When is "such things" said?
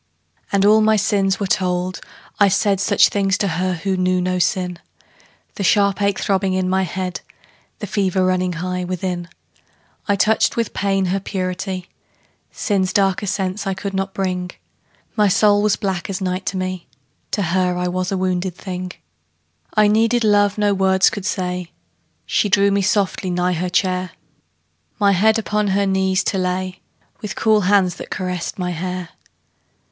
2.79-3.37